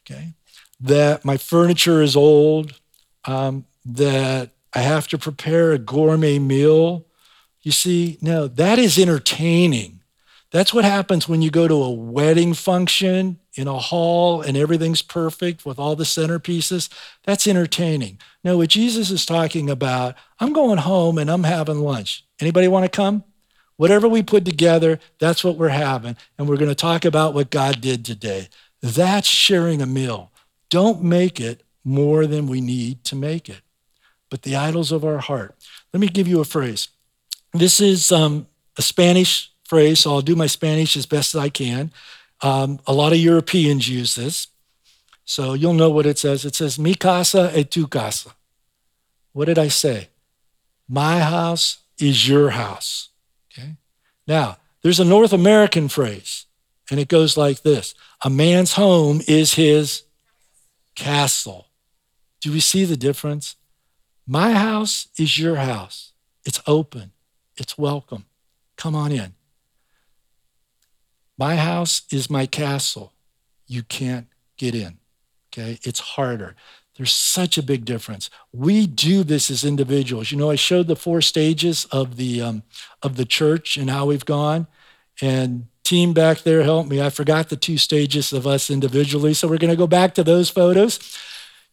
[0.00, 0.32] okay?
[0.80, 2.80] That my furniture is old,
[3.26, 7.04] um, that I have to prepare a gourmet meal
[7.68, 10.00] you see, no, that is entertaining.
[10.50, 15.02] That's what happens when you go to a wedding function in a hall and everything's
[15.02, 16.88] perfect with all the centerpieces.
[17.24, 18.20] That's entertaining.
[18.42, 22.24] No, what Jesus is talking about, I'm going home and I'm having lunch.
[22.40, 23.22] Anybody want to come?
[23.76, 26.16] Whatever we put together, that's what we're having.
[26.38, 28.48] And we're going to talk about what God did today.
[28.80, 30.32] That's sharing a meal.
[30.70, 33.60] Don't make it more than we need to make it.
[34.30, 35.54] But the idols of our heart.
[35.92, 36.88] Let me give you a phrase.
[37.52, 41.48] This is um, a Spanish phrase, so I'll do my Spanish as best as I
[41.48, 41.92] can.
[42.40, 44.48] Um, a lot of Europeans use this.
[45.24, 46.44] So you'll know what it says.
[46.44, 48.30] It says, Mi casa e tu casa.
[49.32, 50.08] What did I say?
[50.88, 53.10] My house is your house.
[53.52, 53.76] Okay.
[54.26, 56.46] Now, there's a North American phrase,
[56.90, 60.04] and it goes like this A man's home is his
[60.94, 61.66] castle.
[62.40, 63.56] Do we see the difference?
[64.26, 66.12] My house is your house,
[66.44, 67.12] it's open.
[67.58, 68.26] It's welcome.
[68.76, 69.34] Come on in.
[71.36, 73.12] My house is my castle.
[73.66, 74.98] You can't get in.
[75.52, 75.78] Okay?
[75.82, 76.54] It's harder.
[76.96, 78.28] There's such a big difference.
[78.52, 80.32] We do this as individuals.
[80.32, 82.64] You know, I showed the four stages of the um,
[83.02, 84.66] of the church and how we've gone,
[85.22, 87.00] and team back there helped me.
[87.00, 90.24] I forgot the two stages of us individually, so we're going to go back to
[90.24, 90.98] those photos.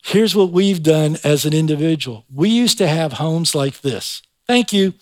[0.04, 2.26] Here's what we've done as an individual.
[2.32, 4.22] We used to have homes like this.
[4.46, 4.94] Thank you.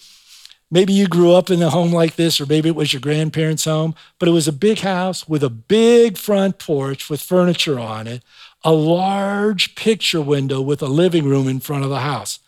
[0.74, 3.66] Maybe you grew up in a home like this, or maybe it was your grandparents'
[3.66, 8.08] home, but it was a big house with a big front porch with furniture on
[8.08, 8.24] it,
[8.64, 12.40] a large picture window with a living room in front of the house.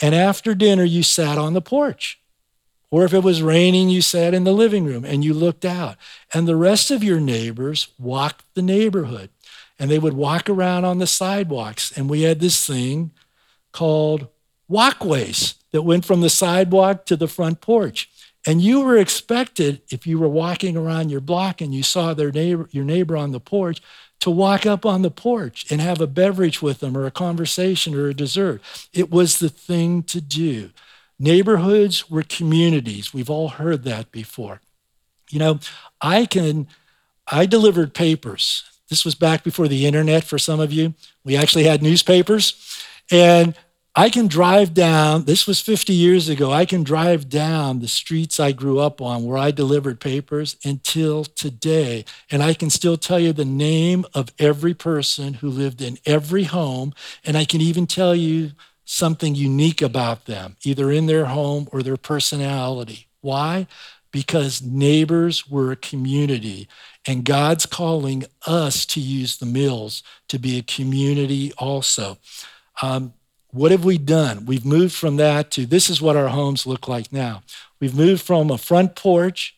[0.00, 2.20] And after dinner, you sat on the porch.
[2.92, 5.96] Or if it was raining, you sat in the living room and you looked out.
[6.32, 9.30] And the rest of your neighbors walked the neighborhood
[9.80, 11.90] and they would walk around on the sidewalks.
[11.98, 13.10] And we had this thing
[13.72, 14.28] called
[14.68, 18.08] walkways that went from the sidewalk to the front porch.
[18.46, 22.30] And you were expected, if you were walking around your block and you saw their
[22.30, 23.82] neighbor, your neighbor on the porch,
[24.20, 27.92] to walk up on the porch and have a beverage with them or a conversation
[27.92, 28.62] or a dessert.
[28.92, 30.70] It was the thing to do.
[31.18, 33.12] Neighborhoods were communities.
[33.12, 34.60] We've all heard that before.
[35.28, 35.58] You know,
[36.00, 36.68] I can,
[37.26, 40.94] I delivered papers this was back before the internet for some of you.
[41.24, 42.80] We actually had newspapers.
[43.10, 43.54] And
[43.96, 48.40] I can drive down, this was 50 years ago, I can drive down the streets
[48.40, 52.04] I grew up on where I delivered papers until today.
[52.28, 56.44] And I can still tell you the name of every person who lived in every
[56.44, 56.92] home.
[57.24, 58.50] And I can even tell you
[58.84, 63.06] something unique about them, either in their home or their personality.
[63.20, 63.68] Why?
[64.10, 66.66] Because neighbors were a community.
[67.06, 72.18] And God's calling us to use the mills to be a community also.
[72.82, 73.14] Um,
[73.54, 74.46] what have we done?
[74.46, 77.42] We've moved from that to this is what our homes look like now.
[77.78, 79.56] We've moved from a front porch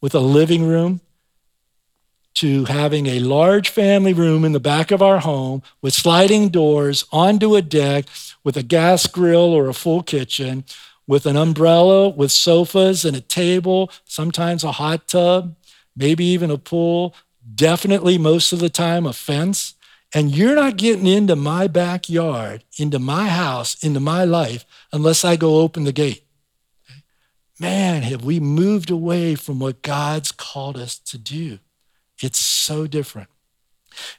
[0.00, 1.02] with a living room
[2.36, 7.04] to having a large family room in the back of our home with sliding doors
[7.12, 8.06] onto a deck
[8.42, 10.64] with a gas grill or a full kitchen
[11.06, 15.54] with an umbrella, with sofas and a table, sometimes a hot tub,
[15.94, 17.14] maybe even a pool,
[17.54, 19.74] definitely most of the time a fence.
[20.14, 25.36] And you're not getting into my backyard, into my house, into my life unless I
[25.36, 26.24] go open the gate.
[27.58, 31.58] Man, have we moved away from what God's called us to do?
[32.22, 33.28] It's so different.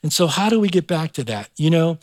[0.01, 1.49] And so, how do we get back to that?
[1.55, 1.99] You know,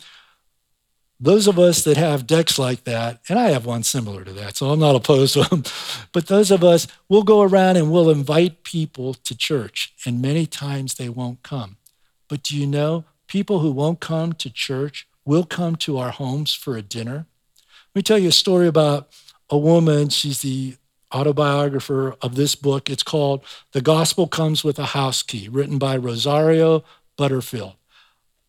[1.19, 4.57] those of us that have decks like that, and I have one similar to that,
[4.57, 5.63] so I'm not opposed to them,
[6.13, 10.45] but those of us, we'll go around and we'll invite people to church, and many
[10.45, 11.77] times they won't come.
[12.27, 16.53] But do you know, people who won't come to church will come to our homes
[16.53, 17.25] for a dinner?
[17.93, 19.09] Let me tell you a story about
[19.49, 20.09] a woman.
[20.09, 20.75] She's the
[21.11, 22.89] autobiographer of this book.
[22.89, 26.83] It's called The Gospel Comes with a House Key, written by Rosario
[27.17, 27.75] Butterfield.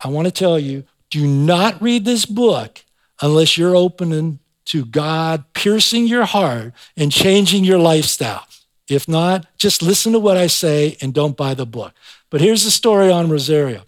[0.01, 2.85] I want to tell you, do not read this book
[3.23, 8.47] unless you're opening to God piercing your heart and changing your lifestyle.
[8.89, 11.93] If not, just listen to what I say and don't buy the book.
[12.31, 13.83] But here's the story on Rosario.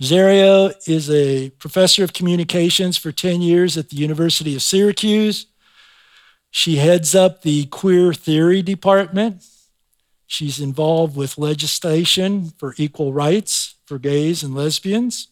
[0.00, 5.46] Rosario is a professor of communications for 10 years at the University of Syracuse.
[6.52, 9.44] She heads up the queer theory department.
[10.28, 15.28] She's involved with legislation for equal rights for gays and lesbians.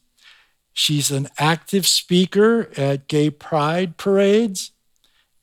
[0.72, 4.72] She's an active speaker at gay pride parades,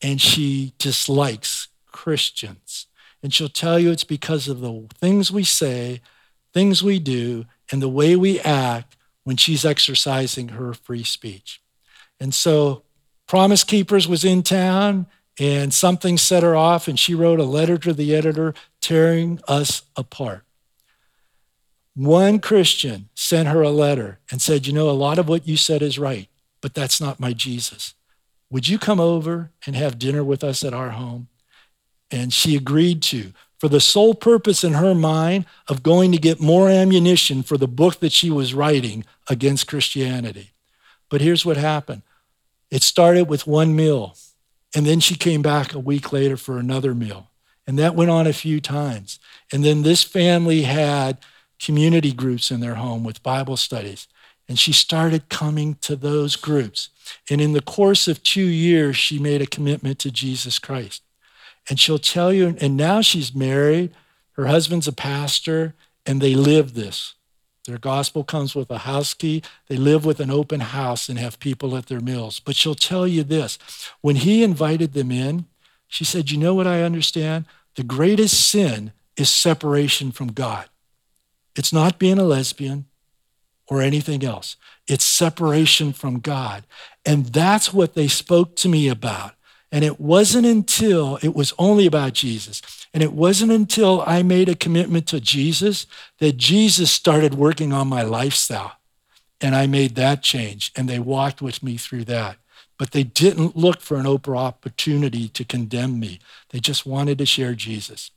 [0.02, 2.88] and she dislikes Christians.
[3.24, 6.02] And she'll tell you it's because of the things we say,
[6.54, 11.62] things we do, and the way we act when she's exercising her free speech.
[12.20, 12.84] And so
[13.28, 15.08] Promise Keepers was in town,
[15.40, 19.84] and something set her off, and she wrote a letter to the editor tearing us
[19.96, 20.44] apart.
[21.96, 25.58] One Christian sent her a letter and said, You know, a lot of what you
[25.58, 26.28] said is right,
[26.62, 27.94] but that's not my Jesus.
[28.50, 31.28] Would you come over and have dinner with us at our home?
[32.12, 33.34] And she agreed to,
[33.64, 37.66] for the sole purpose in her mind of going to get more ammunition for the
[37.66, 40.52] book that she was writing against Christianity.
[41.10, 42.02] But here's what happened
[42.70, 44.18] it started with one meal,
[44.76, 47.30] and then she came back a week later for another meal.
[47.66, 49.18] And that went on a few times.
[49.50, 51.20] And then this family had
[51.58, 54.10] community groups in their home with Bible studies.
[54.50, 56.90] And she started coming to those groups.
[57.30, 61.02] And in the course of two years, she made a commitment to Jesus Christ.
[61.70, 63.94] And she'll tell you, and now she's married,
[64.34, 65.74] her husband's a pastor,
[66.06, 67.16] and they live this.
[67.66, 69.42] Their gospel comes with a house key.
[69.68, 72.42] They live with an open house and have people at their meals.
[72.42, 73.58] But she'll tell you this
[74.02, 75.46] when he invited them in,
[75.88, 77.46] she said, You know what I understand?
[77.76, 80.66] The greatest sin is separation from God.
[81.56, 82.86] It's not being a lesbian
[83.68, 84.58] or anything else.
[84.88, 86.66] It's separation from God.
[87.06, 89.33] And that's what they spoke to me about.
[89.74, 92.62] And it wasn't until, it was only about Jesus.
[92.94, 95.88] And it wasn't until I made a commitment to Jesus
[96.20, 98.74] that Jesus started working on my lifestyle.
[99.42, 100.72] And I made that change.
[100.76, 102.38] And they walked with me through that.
[102.78, 106.20] But they didn't look for an open opportunity to condemn me.
[106.50, 108.12] They just wanted to share Jesus.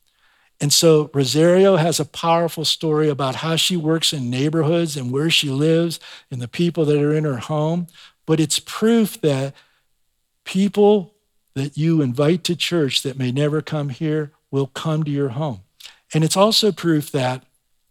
[0.61, 5.31] And so Rosario has a powerful story about how she works in neighborhoods and where
[5.31, 6.01] she lives
[6.31, 7.87] and the people that are in her home.
[8.27, 9.55] But it's proof that
[10.45, 11.16] people
[11.57, 15.63] that you invite to church that may never come here will come to your home.
[16.13, 17.45] And it's also proof that,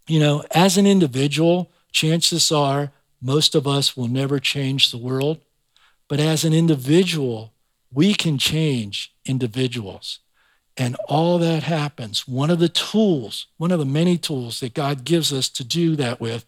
[0.07, 5.39] you know, as an individual, chances are most of us will never change the world.
[6.07, 7.53] But as an individual,
[7.91, 10.19] we can change individuals.
[10.77, 15.05] And all that happens, one of the tools, one of the many tools that God
[15.05, 16.45] gives us to do that with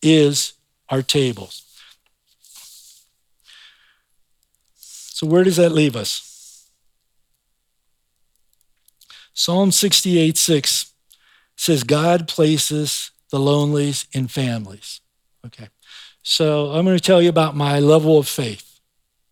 [0.00, 0.52] is
[0.88, 1.62] our tables.
[4.76, 6.33] So, where does that leave us?
[9.34, 10.92] Psalm 68 6
[11.56, 15.00] says, God places the lonelies in families.
[15.44, 15.68] Okay.
[16.22, 18.80] So, I'm going to tell you about my level of faith.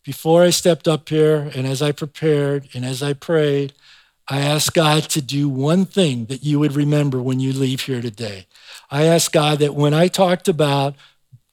[0.05, 3.73] Before I stepped up here, and as I prepared, and as I prayed,
[4.29, 8.03] I asked God to do one thing that you would remember when you leave here
[8.03, 8.47] today.
[8.91, 10.97] I asked God that when I talked about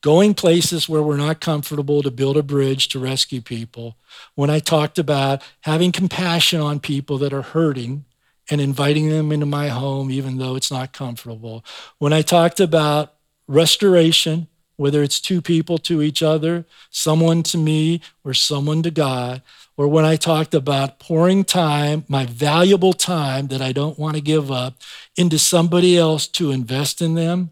[0.01, 3.97] going places where we're not comfortable to build a bridge to rescue people,
[4.35, 8.05] when I talked about having compassion on people that are hurting
[8.49, 11.63] and inviting them into my home, even though it's not comfortable,
[11.97, 13.13] when I talked about
[13.47, 14.47] restoration,
[14.77, 19.41] whether it's two people to each other, someone to me, or someone to God,
[19.75, 24.21] or when I talked about pouring time, my valuable time that I don't want to
[24.21, 24.75] give up,
[25.17, 27.51] into somebody else to invest in them,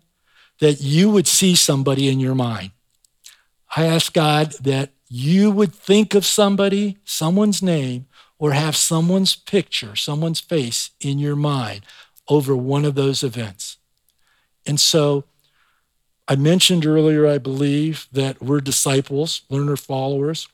[0.59, 2.71] that you would see somebody in your mind.
[3.75, 8.07] I ask God that you would think of somebody, someone's name,
[8.39, 11.81] or have someone's picture, someone's face in your mind
[12.27, 13.77] over one of those events.
[14.65, 15.23] And so
[16.27, 20.47] I mentioned earlier, I believe, that we're disciples, learner followers.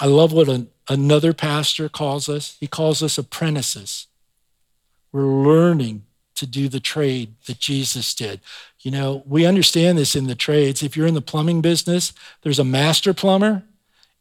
[0.00, 2.56] I love what an another pastor calls us.
[2.58, 4.08] He calls us apprentices.
[5.12, 6.04] We're learning
[6.34, 8.40] to do the trade that Jesus did.
[8.80, 10.82] You know, we understand this in the trades.
[10.82, 12.12] If you're in the plumbing business,
[12.42, 13.62] there's a master plumber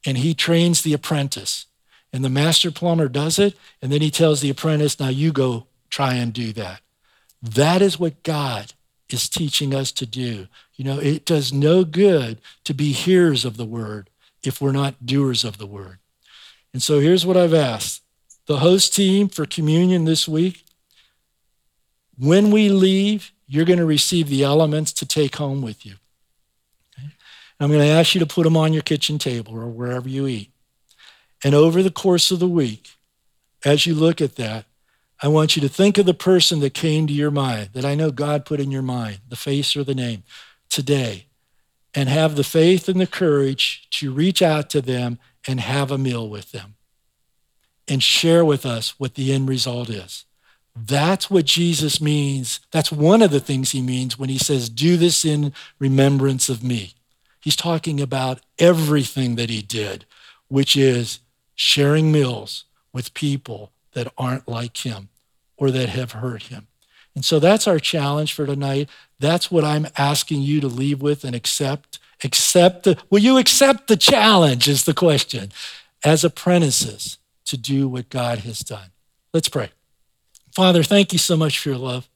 [0.05, 1.65] and he trains the apprentice.
[2.13, 5.67] And the master plumber does it, and then he tells the apprentice, now you go
[5.89, 6.81] try and do that.
[7.41, 8.73] That is what God
[9.09, 10.47] is teaching us to do.
[10.75, 14.09] You know, it does no good to be hearers of the word
[14.43, 15.99] if we're not doers of the word.
[16.73, 18.03] And so here's what I've asked
[18.47, 20.65] the host team for communion this week.
[22.17, 25.95] When we leave, you're going to receive the elements to take home with you.
[26.97, 27.09] Okay?
[27.59, 30.27] I'm going to ask you to put them on your kitchen table or wherever you
[30.27, 30.51] eat.
[31.43, 32.89] And over the course of the week,
[33.65, 34.65] as you look at that,
[35.21, 37.95] I want you to think of the person that came to your mind, that I
[37.95, 40.23] know God put in your mind, the face or the name,
[40.69, 41.27] today,
[41.93, 45.97] and have the faith and the courage to reach out to them and have a
[45.97, 46.75] meal with them
[47.87, 50.25] and share with us what the end result is.
[50.75, 52.61] That's what Jesus means.
[52.71, 56.63] That's one of the things he means when he says, Do this in remembrance of
[56.63, 56.93] me.
[57.41, 60.05] He's talking about everything that he did,
[60.47, 61.19] which is
[61.61, 65.09] sharing meals with people that aren't like him
[65.57, 66.65] or that have hurt him.
[67.13, 68.89] And so that's our challenge for tonight.
[69.19, 73.87] That's what I'm asking you to leave with and accept accept the, will you accept
[73.87, 75.51] the challenge is the question
[76.03, 78.89] as apprentices to do what God has done.
[79.33, 79.69] Let's pray.
[80.55, 82.07] Father, thank you so much for your love.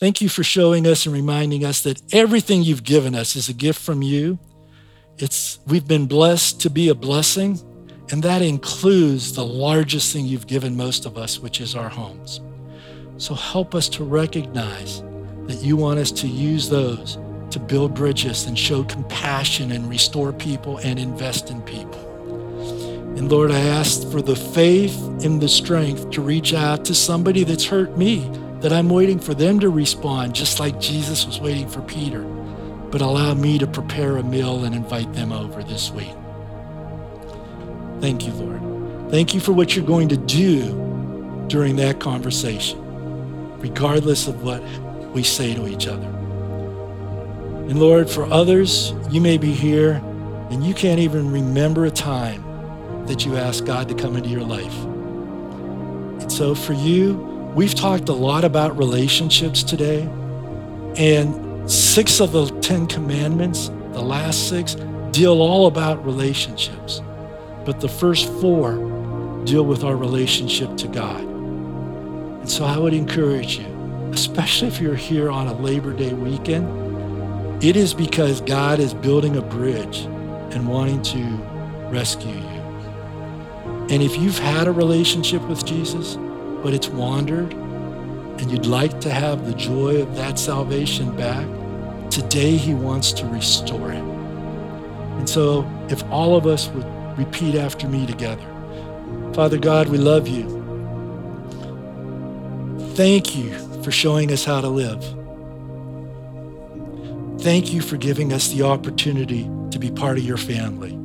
[0.00, 3.52] Thank you for showing us and reminding us that everything you've given us is a
[3.54, 4.38] gift from you.
[5.18, 7.60] It's we've been blessed to be a blessing,
[8.10, 12.40] and that includes the largest thing you've given most of us, which is our homes.
[13.16, 15.02] So help us to recognize
[15.46, 17.18] that you want us to use those
[17.50, 22.08] to build bridges and show compassion and restore people and invest in people.
[23.16, 27.44] And Lord, I ask for the faith and the strength to reach out to somebody
[27.44, 28.28] that's hurt me,
[28.60, 32.22] that I'm waiting for them to respond, just like Jesus was waiting for Peter.
[32.22, 36.14] But allow me to prepare a meal and invite them over this week.
[38.02, 39.12] Thank you, Lord.
[39.12, 42.80] Thank you for what you're going to do during that conversation,
[43.60, 44.60] regardless of what
[45.12, 46.08] we say to each other.
[47.68, 50.02] And Lord, for others, you may be here
[50.50, 52.42] and you can't even remember a time
[53.06, 54.76] that you asked God to come into your life.
[56.22, 57.14] And so for you,
[57.54, 60.02] we've talked a lot about relationships today.
[60.96, 64.74] And six of the Ten Commandments, the last six,
[65.12, 67.00] deal all about relationships.
[67.64, 68.74] But the first four
[69.44, 71.20] deal with our relationship to God.
[71.20, 73.66] And so I would encourage you,
[74.12, 79.36] especially if you're here on a Labor Day weekend, it is because God is building
[79.36, 80.00] a bridge
[80.54, 81.22] and wanting to
[81.90, 82.62] rescue you.
[83.90, 86.16] And if you've had a relationship with Jesus,
[86.62, 91.46] but it's wandered, and you'd like to have the joy of that salvation back,
[92.10, 94.02] today he wants to restore it.
[95.18, 96.86] And so, if all of us would
[97.16, 98.52] repeat after me together
[99.34, 100.46] Father God, we love you.
[102.94, 103.50] Thank you
[103.82, 105.02] for showing us how to live.
[107.40, 110.98] Thank you for giving us the opportunity to be part of your family.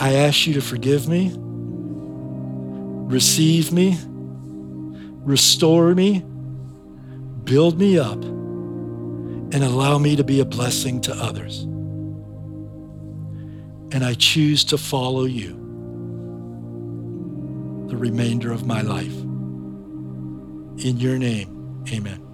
[0.00, 3.96] I ask you to forgive me, receive me,
[5.22, 6.24] restore me,
[7.44, 11.64] build me up, and allow me to be a blessing to others.
[13.90, 15.54] And I choose to follow you
[17.88, 19.14] the remainder of my life.
[20.84, 22.28] In your name, amen.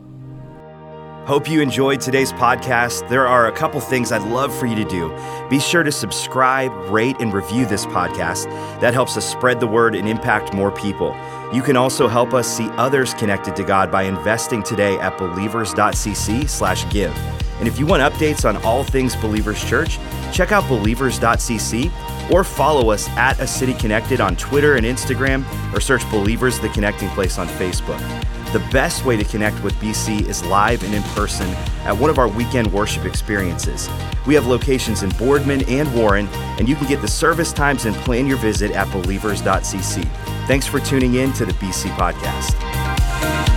[1.26, 3.08] Hope you enjoyed today's podcast.
[3.08, 5.08] There are a couple things I'd love for you to do.
[5.48, 8.44] Be sure to subscribe, rate, and review this podcast.
[8.80, 11.16] That helps us spread the word and impact more people.
[11.50, 17.16] You can also help us see others connected to God by investing today at believers.cc/give.
[17.58, 19.98] And if you want updates on all things Believers Church,
[20.34, 25.80] check out believers.cc or follow us at A City Connected on Twitter and Instagram or
[25.80, 28.00] search Believers the Connecting Place on Facebook.
[28.52, 31.48] The best way to connect with BC is live and in person
[31.84, 33.88] at one of our weekend worship experiences.
[34.26, 36.28] We have locations in Boardman and Warren,
[36.58, 40.08] and you can get the service times and plan your visit at believers.cc.
[40.46, 43.53] Thanks for tuning in to the BC Podcast.